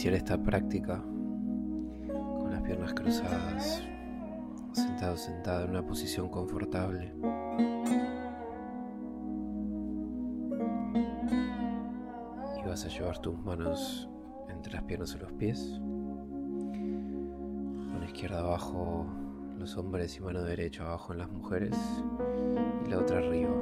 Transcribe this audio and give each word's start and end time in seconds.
Iniciar 0.00 0.14
esta 0.14 0.42
práctica 0.42 1.02
con 2.08 2.50
las 2.50 2.62
piernas 2.62 2.94
cruzadas, 2.94 3.82
sentado 4.72 5.14
sentada 5.18 5.64
en 5.64 5.70
una 5.72 5.86
posición 5.86 6.30
confortable. 6.30 7.12
Y 12.56 12.66
vas 12.66 12.86
a 12.86 12.88
llevar 12.88 13.18
tus 13.18 13.38
manos 13.40 14.08
entre 14.48 14.72
las 14.72 14.84
piernas 14.84 15.14
y 15.14 15.18
los 15.18 15.32
pies. 15.32 15.78
Mano 17.92 18.06
izquierda 18.06 18.38
abajo 18.38 19.06
los 19.58 19.76
hombres 19.76 20.16
y 20.16 20.20
mano 20.22 20.42
derecha 20.42 20.84
abajo 20.84 21.12
en 21.12 21.18
las 21.18 21.30
mujeres 21.30 21.76
y 22.86 22.88
la 22.88 23.00
otra 23.00 23.18
arriba. 23.18 23.52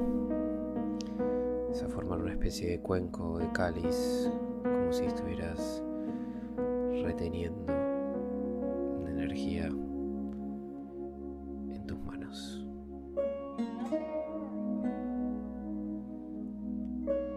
Vas 1.68 1.82
a 1.82 1.88
formar 1.88 2.20
una 2.20 2.30
especie 2.30 2.70
de 2.70 2.80
cuenco, 2.80 3.38
de 3.38 3.50
cáliz, 3.50 4.30
como 4.62 4.92
si 4.92 5.04
estuvieras 5.04 5.82
reteniendo 7.08 7.72
una 9.00 9.10
energía 9.10 9.66
en 9.66 11.84
tus 11.86 11.98
manos. 12.00 12.66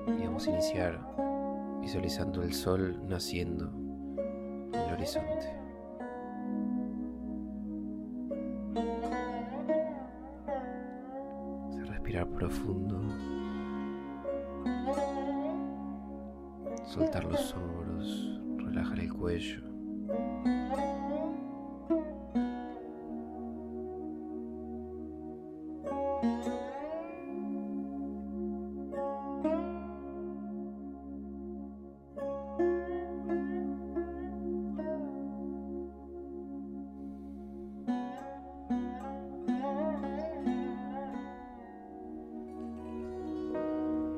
Y 0.08 0.26
vamos 0.26 0.46
a 0.46 0.52
iniciar 0.52 1.00
visualizando 1.80 2.44
el 2.44 2.54
sol 2.54 3.02
naciendo 3.08 3.72
en 4.74 4.82
el 4.82 4.94
horizonte. 4.94 5.56
Respirar 11.86 12.28
profundo. 12.28 13.00
Soltar 16.84 17.24
los 17.24 17.56
hombros, 17.56 18.42
relajar 18.72 19.00
el 19.00 19.14
cuello. 19.14 19.62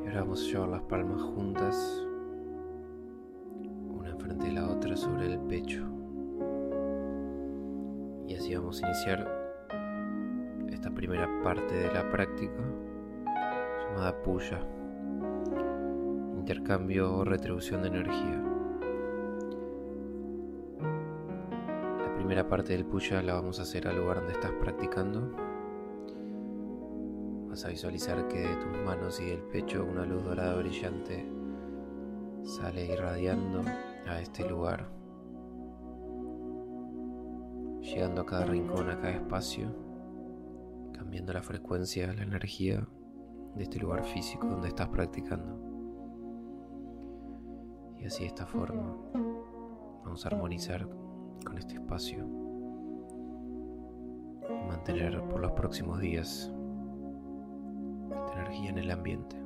Y 0.03 0.07
ahora 0.07 0.21
vamos 0.21 0.41
a 0.41 0.45
llevar 0.45 0.69
las 0.69 0.81
palmas 0.83 1.21
juntas, 1.21 2.02
sobre 4.95 5.25
el 5.25 5.39
pecho. 5.39 5.83
Y 8.27 8.35
así 8.35 8.55
vamos 8.55 8.81
a 8.81 8.87
iniciar 8.87 9.43
esta 10.69 10.91
primera 10.91 11.27
parte 11.43 11.73
de 11.73 11.93
la 11.93 12.09
práctica 12.09 12.61
llamada 13.81 14.21
puya, 14.21 14.59
intercambio 16.37 17.15
o 17.15 17.23
retribución 17.23 17.81
de 17.81 17.87
energía. 17.89 18.43
La 21.99 22.15
primera 22.15 22.47
parte 22.47 22.73
del 22.73 22.85
puya 22.85 23.21
la 23.21 23.33
vamos 23.35 23.59
a 23.59 23.63
hacer 23.63 23.87
al 23.87 23.97
lugar 23.97 24.17
donde 24.17 24.33
estás 24.33 24.51
practicando. 24.53 25.31
Vas 27.49 27.65
a 27.65 27.69
visualizar 27.69 28.27
que 28.27 28.39
de 28.39 28.55
tus 28.55 28.77
manos 28.85 29.19
y 29.19 29.25
del 29.25 29.41
pecho 29.41 29.85
una 29.85 30.05
luz 30.05 30.23
dorada 30.23 30.55
brillante 30.55 31.25
sale 32.43 32.85
irradiando 32.85 33.63
a 34.07 34.19
este 34.19 34.47
lugar, 34.47 34.89
llegando 37.81 38.21
a 38.21 38.25
cada 38.25 38.45
rincón, 38.45 38.89
a 38.89 38.97
cada 38.97 39.11
espacio, 39.11 39.73
cambiando 40.93 41.33
la 41.33 41.41
frecuencia, 41.41 42.13
la 42.13 42.23
energía 42.23 42.87
de 43.55 43.63
este 43.63 43.79
lugar 43.79 44.03
físico 44.03 44.47
donde 44.47 44.69
estás 44.69 44.89
practicando. 44.89 45.59
Y 47.99 48.05
así 48.05 48.23
de 48.23 48.27
esta 48.27 48.45
forma 48.45 48.97
vamos 50.03 50.25
a 50.25 50.29
armonizar 50.29 50.87
con 51.45 51.57
este 51.57 51.75
espacio 51.75 52.27
y 54.49 54.67
mantener 54.67 55.21
por 55.29 55.39
los 55.39 55.51
próximos 55.53 55.99
días 55.99 56.51
esta 58.09 58.33
energía 58.33 58.69
en 58.69 58.77
el 58.77 58.91
ambiente. 58.91 59.42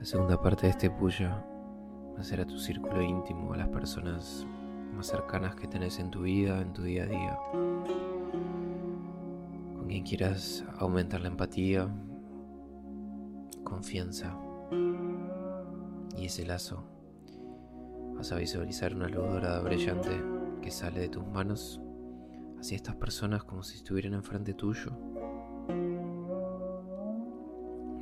La 0.00 0.06
segunda 0.06 0.40
parte 0.40 0.62
de 0.62 0.70
este 0.70 0.90
puya 0.90 1.44
va 2.16 2.20
a 2.20 2.24
ser 2.24 2.40
a 2.40 2.46
tu 2.46 2.58
círculo 2.58 3.02
íntimo, 3.02 3.52
a 3.52 3.58
las 3.58 3.68
personas 3.68 4.46
más 4.94 5.08
cercanas 5.08 5.54
que 5.56 5.68
tenés 5.68 5.98
en 5.98 6.10
tu 6.10 6.22
vida, 6.22 6.58
en 6.62 6.72
tu 6.72 6.82
día 6.82 7.02
a 7.02 7.06
día. 7.06 7.38
Con 9.74 9.84
quien 9.88 10.02
quieras 10.02 10.64
aumentar 10.78 11.20
la 11.20 11.28
empatía, 11.28 11.86
confianza 13.62 14.34
y 16.16 16.24
ese 16.24 16.46
lazo. 16.46 16.82
Vas 18.14 18.32
a 18.32 18.36
visualizar 18.36 18.94
una 18.94 19.06
luz 19.06 19.28
dorada 19.28 19.60
brillante 19.60 20.18
que 20.62 20.70
sale 20.70 21.00
de 21.00 21.08
tus 21.10 21.26
manos 21.26 21.78
hacia 22.58 22.76
estas 22.76 22.96
personas 22.96 23.44
como 23.44 23.62
si 23.62 23.76
estuvieran 23.76 24.14
enfrente 24.14 24.54
tuyo, 24.54 24.92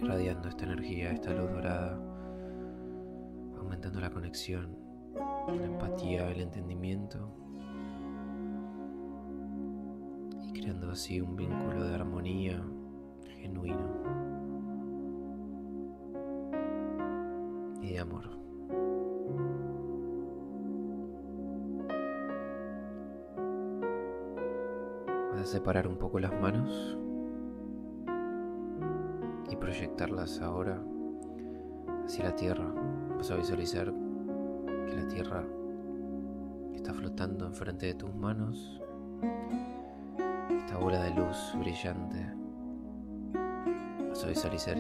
irradiando 0.08 0.49
esta 0.49 0.64
energía, 0.64 1.10
esta 1.10 1.34
luz 1.34 1.50
dorada, 1.50 2.00
aumentando 3.58 4.00
la 4.00 4.08
conexión, 4.08 4.75
la 5.14 5.66
empatía, 5.66 6.31
el 6.31 6.40
entendimiento 6.40 7.31
y 10.40 10.52
creando 10.58 10.90
así 10.93 11.20
un 11.20 11.37
vínculo 11.37 11.84
de 11.84 11.94
armonía 11.94 12.64
genuino 13.37 13.93
y 17.82 17.93
de 17.93 17.99
amor. 17.99 18.31
Vas 25.32 25.40
a 25.43 25.44
separar 25.44 25.87
un 25.87 25.99
poco 25.99 26.19
las 26.19 26.32
manos 26.40 26.96
proyectarlas 29.79 30.41
ahora 30.41 30.83
hacia 32.05 32.25
la 32.25 32.35
tierra. 32.35 32.67
Vas 33.17 33.31
a 33.31 33.37
visualizar 33.37 33.93
que 34.87 34.97
la 34.97 35.07
tierra 35.07 35.45
está 36.75 36.93
flotando 36.93 37.47
enfrente 37.47 37.87
de 37.87 37.95
tus 37.95 38.13
manos. 38.13 38.83
Esta 40.51 40.79
bola 40.79 41.05
de 41.05 41.15
luz 41.15 41.55
brillante. 41.61 42.27
Vas 44.09 44.25
a 44.25 44.29
visualizar 44.29 44.77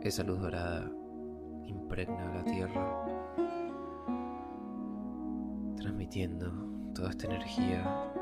esa 0.00 0.22
luz 0.22 0.38
dorada 0.38 0.88
impregna 1.66 2.34
la 2.36 2.44
tierra, 2.44 3.06
transmitiendo 5.76 6.52
toda 6.94 7.10
esta 7.10 7.26
energía 7.26 8.13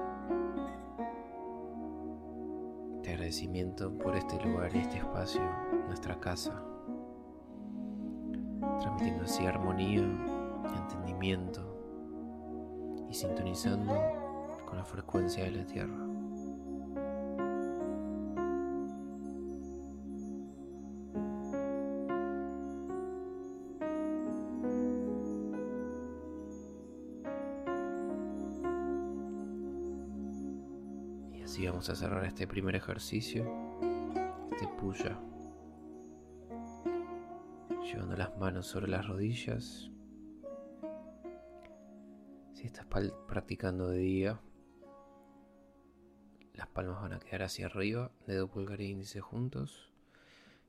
agradecimiento 3.32 3.96
por 3.96 4.14
este 4.14 4.38
lugar 4.44 4.76
y 4.76 4.81
este 4.81 4.99
espacio, 4.99 5.40
nuestra 5.87 6.20
casa, 6.20 6.62
transmitiendo 8.79 9.25
así 9.25 9.46
armonía, 9.46 10.02
entendimiento 10.76 11.67
y 13.08 13.14
sintonizando 13.14 13.94
con 14.67 14.76
la 14.76 14.84
frecuencia 14.84 15.44
de 15.44 15.52
la 15.52 15.64
tierra. 15.64 16.12
Vamos 31.82 31.99
a 31.99 32.00
cerrar 32.00 32.25
este 32.26 32.46
primer 32.46 32.76
ejercicio, 32.76 33.44
este 34.52 34.69
puya, 34.69 35.19
llevando 37.82 38.17
las 38.17 38.38
manos 38.38 38.69
sobre 38.69 38.87
las 38.87 39.08
rodillas. 39.08 39.90
Si 42.52 42.67
estás 42.67 42.87
practicando 42.87 43.88
de 43.88 43.99
día, 43.99 44.40
las 46.55 46.69
palmas 46.69 47.02
van 47.02 47.14
a 47.14 47.19
quedar 47.19 47.43
hacia 47.43 47.67
arriba, 47.67 48.12
dedo 48.29 48.46
pulgar 48.46 48.81
e 48.81 48.84
índice 48.84 49.20
juntos. 49.20 49.93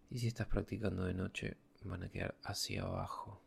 Y 0.09 0.17
si 0.17 0.27
estás 0.27 0.47
practicando 0.47 1.03
de 1.03 1.13
noche, 1.13 1.57
van 1.83 2.01
a 2.01 2.09
quedar 2.09 2.33
hacia 2.41 2.85
abajo. 2.85 3.39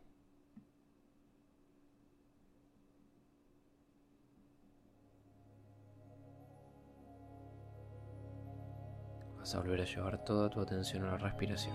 Vas 9.47 9.55
a 9.55 9.59
volver 9.59 9.79
a 9.79 9.85
llevar 9.85 10.17
toda 10.25 10.49
tu 10.49 10.59
atención 10.59 11.05
a 11.05 11.11
la 11.11 11.17
respiración. 11.17 11.73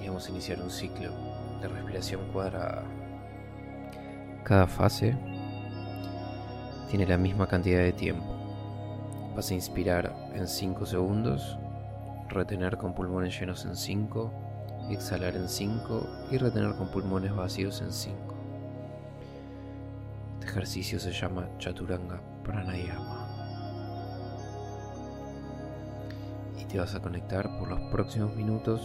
Y 0.00 0.06
vamos 0.06 0.28
a 0.28 0.30
iniciar 0.30 0.62
un 0.62 0.70
ciclo 0.70 1.10
de 1.60 1.66
respiración 1.66 2.20
cuadrada. 2.32 2.84
Cada 4.44 4.68
fase 4.68 5.16
tiene 6.88 7.04
la 7.08 7.18
misma 7.18 7.48
cantidad 7.48 7.80
de 7.80 7.92
tiempo. 7.92 8.32
Vas 9.34 9.50
a 9.50 9.54
inspirar 9.54 10.14
en 10.34 10.46
5 10.46 10.86
segundos, 10.86 11.58
retener 12.28 12.76
con 12.76 12.94
pulmones 12.94 13.36
llenos 13.36 13.64
en 13.64 13.74
5 13.74 14.51
exhalar 14.90 15.36
en 15.36 15.48
5 15.48 16.28
y 16.30 16.38
retener 16.38 16.74
con 16.74 16.88
pulmones 16.88 17.34
vacíos 17.34 17.80
en 17.80 17.92
5. 17.92 18.16
Este 20.34 20.46
ejercicio 20.46 20.98
se 20.98 21.12
llama 21.12 21.48
Chaturanga 21.58 22.20
Pranayama. 22.42 23.28
Y 26.60 26.64
te 26.64 26.78
vas 26.78 26.94
a 26.94 27.00
conectar 27.00 27.58
por 27.58 27.68
los 27.68 27.80
próximos 27.90 28.34
minutos 28.34 28.80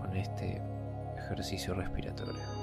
con 0.00 0.16
este 0.16 0.62
ejercicio 1.16 1.74
respiratorio. 1.74 2.61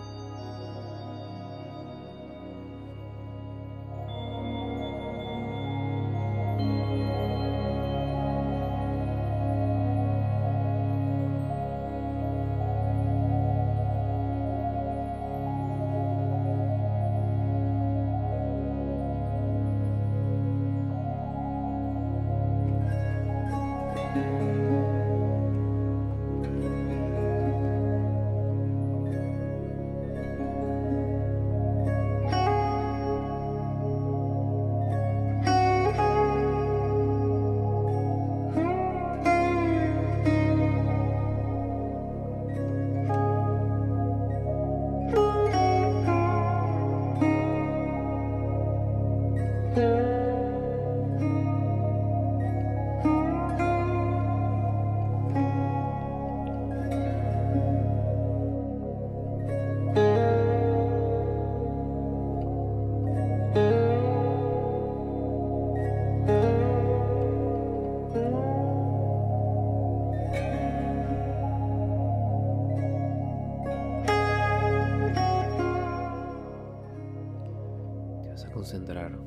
Concentrar 78.60 79.18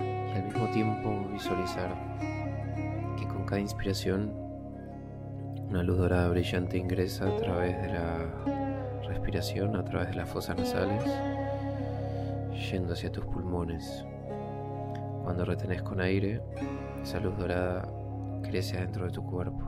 y 0.00 0.36
al 0.36 0.44
mismo 0.46 0.68
tiempo 0.72 1.28
visualizar 1.32 1.96
que 3.16 3.28
con 3.28 3.44
cada 3.44 3.60
inspiración 3.60 4.32
una 5.68 5.84
luz 5.84 5.98
dorada 5.98 6.28
brillante 6.30 6.78
ingresa 6.78 7.28
a 7.28 7.36
través 7.36 7.80
de 7.80 7.92
la 7.92 8.26
respiración, 9.06 9.76
a 9.76 9.84
través 9.84 10.08
de 10.08 10.16
las 10.16 10.28
fosas 10.28 10.56
nasales, 10.56 11.04
yendo 12.72 12.94
hacia 12.94 13.12
tus 13.12 13.24
pulmones. 13.26 14.04
Cuando 15.22 15.44
retenés 15.44 15.82
con 15.82 16.00
aire, 16.00 16.42
esa 17.04 17.20
luz 17.20 17.38
dorada 17.38 17.88
crece 18.42 18.78
adentro 18.78 19.06
de 19.06 19.12
tu 19.12 19.24
cuerpo. 19.24 19.62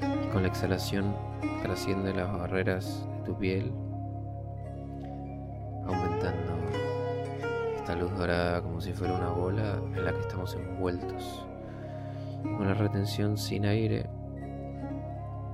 Y 0.00 0.28
con 0.28 0.42
la 0.42 0.48
exhalación 0.48 1.12
trasciende 1.60 2.14
las 2.14 2.32
barreras 2.32 3.04
de 3.16 3.24
tu 3.24 3.36
piel, 3.36 3.72
aumentando 5.86 6.54
esta 7.84 7.96
luz 7.96 8.16
dorada 8.16 8.62
como 8.62 8.80
si 8.80 8.94
fuera 8.94 9.12
una 9.12 9.28
bola 9.28 9.78
en 9.94 10.06
la 10.06 10.10
que 10.14 10.20
estamos 10.20 10.54
envueltos. 10.54 11.46
Con 12.42 12.74
retención 12.74 13.36
sin 13.36 13.66
aire, 13.66 14.06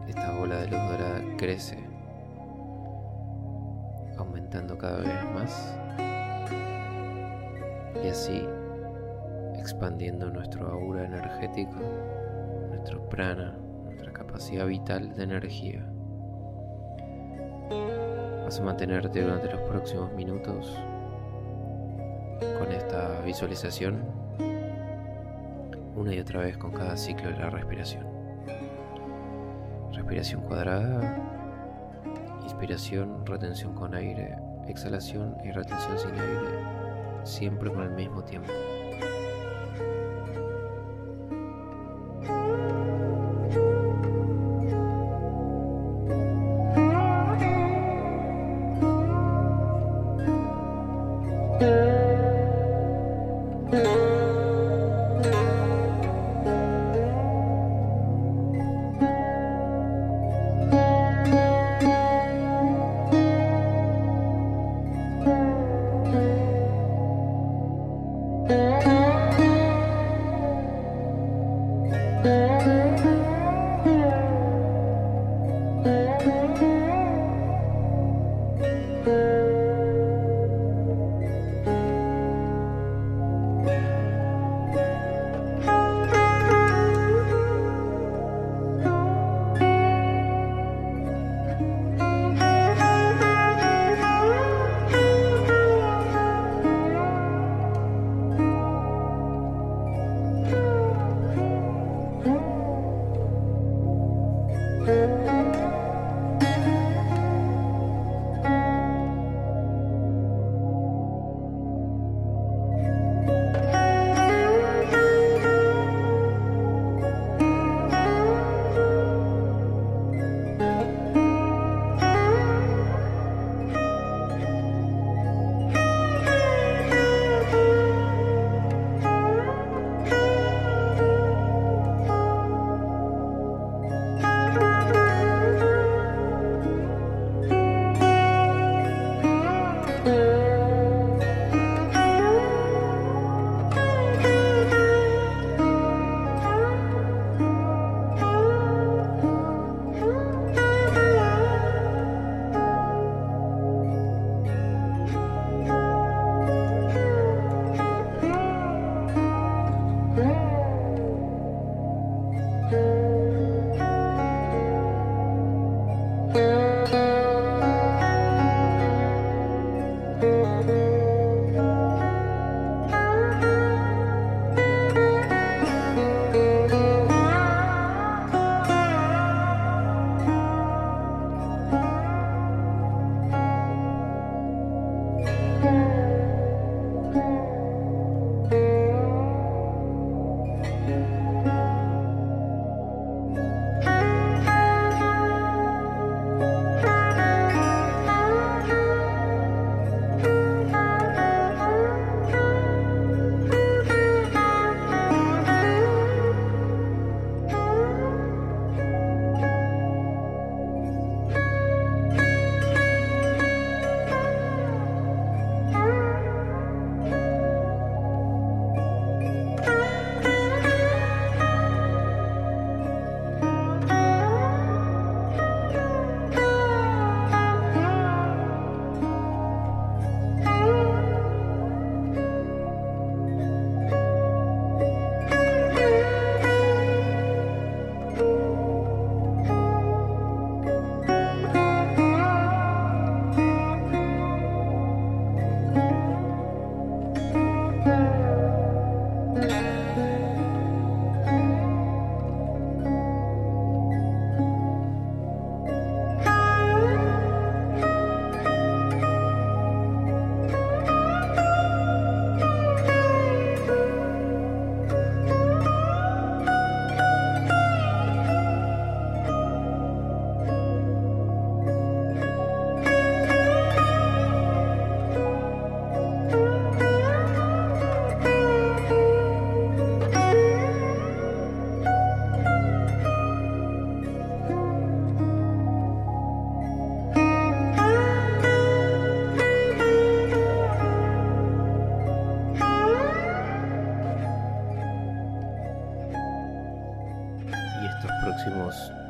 esta 0.06 0.38
bola 0.38 0.58
de 0.58 0.68
luz 0.68 0.78
dorada 0.78 1.22
crece, 1.37 1.84
aumentando 4.16 4.78
cada 4.78 4.99
vez 4.99 5.34
más 5.34 5.76
y 8.00 8.06
así 8.06 8.46
expandiendo 9.58 10.30
nuestro 10.30 10.68
aura 10.68 11.06
energético, 11.06 11.80
nuestro 12.68 13.08
prana, 13.08 13.58
nuestra 13.82 14.12
capacidad 14.12 14.68
vital 14.68 15.16
de 15.16 15.25
energía. 15.25 15.84
Vas 18.44 18.60
a 18.60 18.62
mantenerte 18.62 19.20
durante 19.20 19.50
los 19.50 19.62
próximos 19.62 20.12
minutos 20.12 20.80
con 22.59 22.73
esta 22.73 23.20
visualización 23.20 24.02
una 25.94 26.14
y 26.14 26.18
otra 26.18 26.40
vez 26.40 26.56
con 26.56 26.73
cada 26.73 26.97
ciclo 26.97 27.30
de 27.30 27.37
la 27.37 27.50
respiración. 27.50 28.06
Respiración 29.92 30.40
cuadrada, 30.42 31.18
inspiración, 32.42 33.26
retención 33.26 33.75
con 33.75 33.94
aire, 33.94 34.37
exhalación 34.66 35.37
y 35.44 35.50
retención 35.50 35.99
sin 35.99 36.12
aire, 36.12 37.25
siempre 37.25 37.70
con 37.70 37.82
el 37.82 37.90
mismo 37.90 38.25
tiempo. 38.25 38.50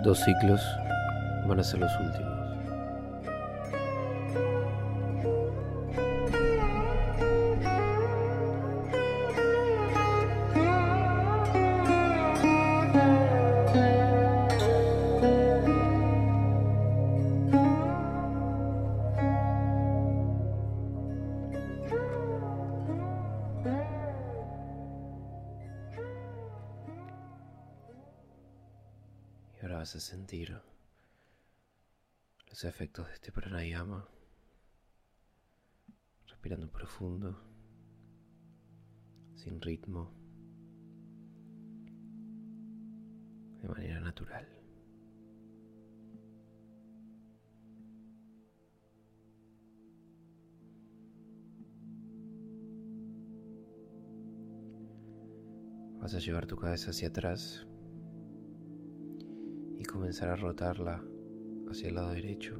Dos 0.03 0.19
ciclos 0.21 0.61
van 1.47 1.61
a 1.61 1.65
ser 1.65 1.81
los 1.81 1.91
últimos. 2.01 2.30
De 43.63 43.69
manera 43.69 44.01
natural. 44.01 44.47
Vas 56.01 56.15
a 56.15 56.19
llevar 56.19 56.47
tu 56.47 56.57
cabeza 56.57 56.91
hacia 56.91 57.09
atrás 57.09 57.67
y 59.79 59.85
comenzar 59.85 60.31
a 60.31 60.37
rotarla 60.37 61.05
hacia 61.71 61.89
el 61.89 61.95
lado 61.95 62.11
derecho, 62.11 62.59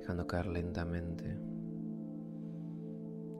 dejando 0.00 0.26
caer 0.26 0.46
lentamente, 0.48 1.38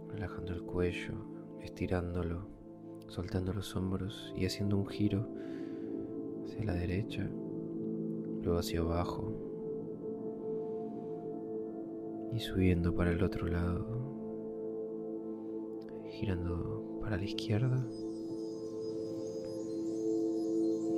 relajando 0.08 0.52
el 0.52 0.62
cuello, 0.62 1.58
estirándolo, 1.60 2.48
soltando 3.08 3.52
los 3.52 3.74
hombros 3.74 4.32
y 4.36 4.46
haciendo 4.46 4.78
un 4.78 4.86
giro 4.86 5.28
hacia 6.56 6.72
la 6.72 6.74
derecha, 6.74 7.28
luego 8.42 8.58
hacia 8.58 8.80
abajo 8.80 9.32
y 12.32 12.40
subiendo 12.40 12.94
para 12.94 13.10
el 13.10 13.22
otro 13.22 13.46
lado, 13.46 13.86
girando 16.08 16.98
para 17.00 17.18
la 17.18 17.24
izquierda 17.24 17.86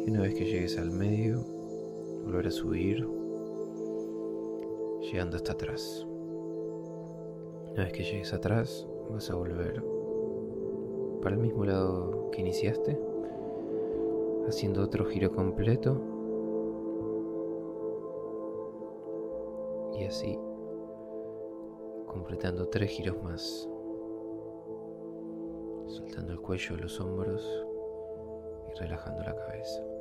una 0.07 0.23
vez 0.23 0.35
que 0.35 0.45
llegues 0.47 0.79
al 0.79 0.91
medio, 0.91 1.45
volver 2.25 2.47
a 2.47 2.51
subir, 2.51 3.07
llegando 5.03 5.37
hasta 5.37 5.53
atrás. 5.53 6.07
Una 7.73 7.85
vez 7.85 7.93
que 7.93 8.05
llegues 8.05 8.33
atrás, 8.33 8.87
vas 9.11 9.29
a 9.31 9.35
volver 9.35 9.85
para 11.21 11.35
el 11.37 11.43
mismo 11.43 11.65
lado 11.67 12.31
que 12.31 12.41
iniciaste, 12.41 12.99
haciendo 14.49 14.83
otro 14.83 15.05
giro 15.07 15.33
completo. 15.33 16.01
Y 19.95 20.05
así, 20.05 20.39
completando 22.07 22.69
tres 22.69 22.91
giros 22.91 23.23
más. 23.23 23.69
Soltando 25.87 26.33
el 26.33 26.41
cuello, 26.41 26.77
los 26.77 27.01
hombros 27.01 27.67
y 28.69 28.79
relajando 28.79 29.23
la 29.23 29.35
cabeza. 29.35 29.98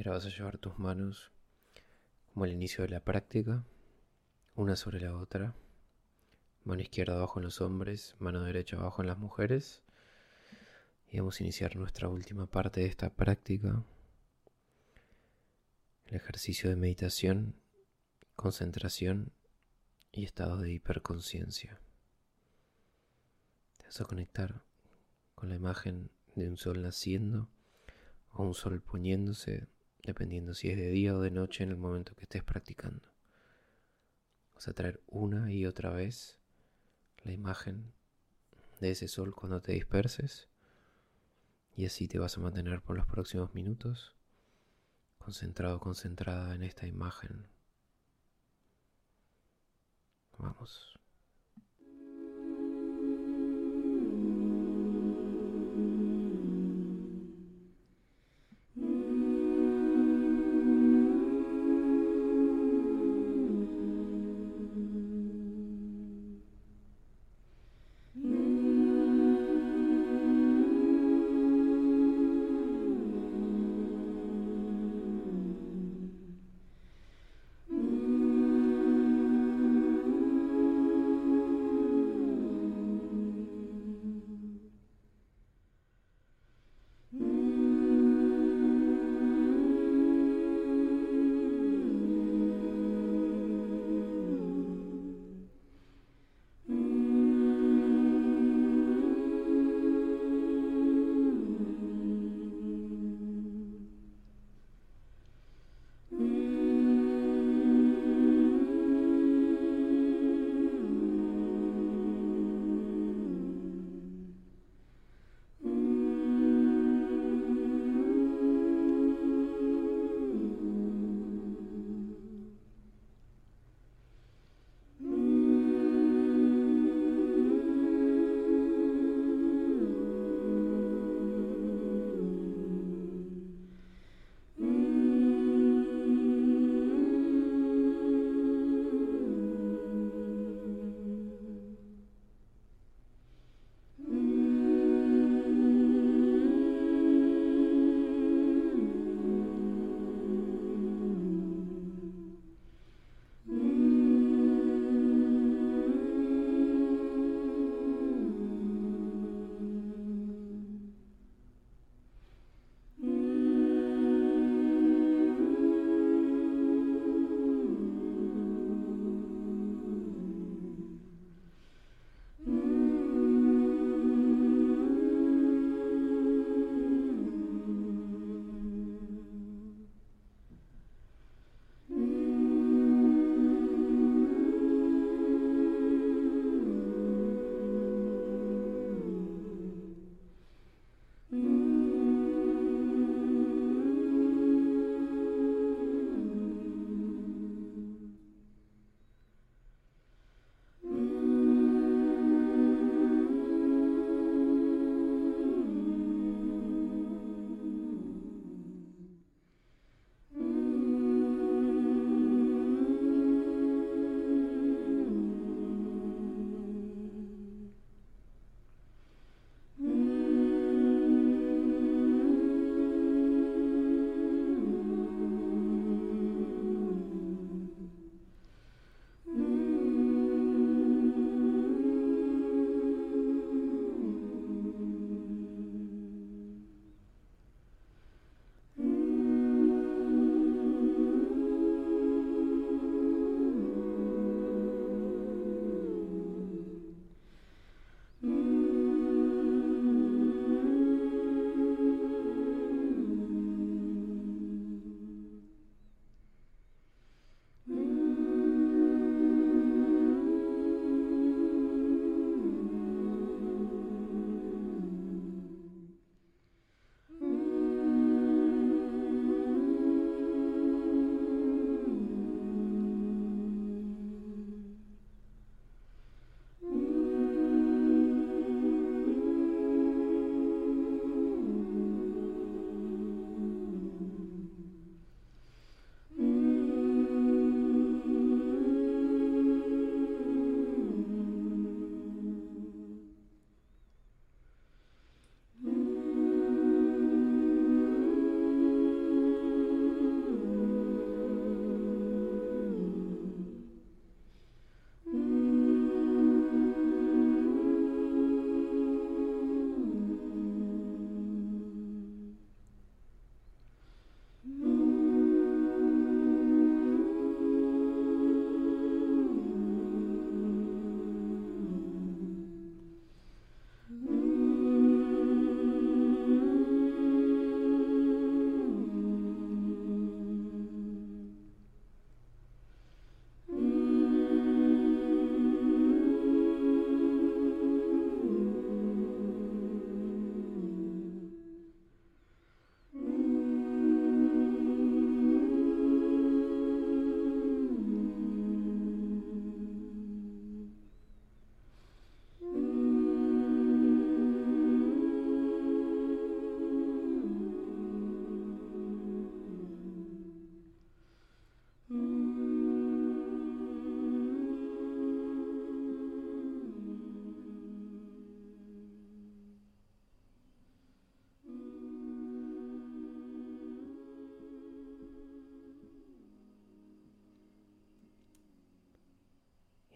Y 0.00 0.02
ahora 0.02 0.12
vas 0.12 0.24
a 0.24 0.34
llevar 0.34 0.56
tus 0.56 0.78
manos 0.78 1.30
como 2.32 2.44
al 2.46 2.52
inicio 2.52 2.82
de 2.84 2.88
la 2.88 3.00
práctica, 3.00 3.66
una 4.54 4.74
sobre 4.74 4.98
la 4.98 5.14
otra. 5.14 5.54
Mano 6.64 6.80
izquierda 6.80 7.16
abajo 7.16 7.38
en 7.38 7.44
los 7.44 7.60
hombres, 7.60 8.16
mano 8.18 8.42
derecha 8.42 8.78
abajo 8.78 9.02
en 9.02 9.08
las 9.08 9.18
mujeres. 9.18 9.82
Y 11.10 11.18
vamos 11.18 11.38
a 11.38 11.42
iniciar 11.42 11.76
nuestra 11.76 12.08
última 12.08 12.46
parte 12.46 12.80
de 12.80 12.86
esta 12.86 13.10
práctica. 13.10 13.84
El 16.06 16.14
ejercicio 16.14 16.70
de 16.70 16.76
meditación, 16.76 17.60
concentración 18.36 19.34
y 20.12 20.24
estado 20.24 20.56
de 20.56 20.72
hiperconciencia. 20.72 21.78
Te 23.76 23.84
vas 23.84 24.00
a 24.00 24.06
conectar 24.06 24.62
con 25.34 25.50
la 25.50 25.56
imagen 25.56 26.10
de 26.36 26.48
un 26.48 26.56
sol 26.56 26.80
naciendo 26.80 27.50
o 28.32 28.44
un 28.44 28.54
sol 28.54 28.80
poniéndose 28.80 29.68
dependiendo 30.10 30.54
si 30.54 30.68
es 30.68 30.76
de 30.76 30.88
día 30.90 31.16
o 31.16 31.20
de 31.20 31.30
noche 31.30 31.62
en 31.62 31.70
el 31.70 31.76
momento 31.76 32.14
que 32.14 32.24
estés 32.24 32.42
practicando. 32.42 33.08
Vas 34.54 34.68
a 34.68 34.72
traer 34.72 35.00
una 35.06 35.52
y 35.52 35.66
otra 35.66 35.90
vez 35.90 36.38
la 37.22 37.32
imagen 37.32 37.92
de 38.80 38.90
ese 38.90 39.08
sol 39.08 39.34
cuando 39.34 39.60
te 39.60 39.72
disperses 39.72 40.48
y 41.76 41.86
así 41.86 42.08
te 42.08 42.18
vas 42.18 42.36
a 42.36 42.40
mantener 42.40 42.82
por 42.82 42.96
los 42.96 43.06
próximos 43.06 43.54
minutos 43.54 44.16
concentrado, 45.18 45.78
concentrada 45.78 46.54
en 46.54 46.64
esta 46.64 46.86
imagen. 46.86 47.46
Vamos. 50.38 50.99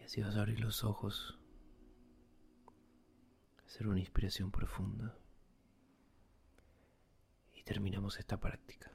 Así 0.05 0.21
vas 0.21 0.35
a 0.35 0.41
abrir 0.41 0.59
los 0.59 0.83
ojos, 0.83 1.39
hacer 3.65 3.87
una 3.87 3.99
inspiración 3.99 4.51
profunda. 4.51 5.17
Y 7.53 7.63
terminamos 7.63 8.19
esta 8.19 8.39
práctica. 8.39 8.94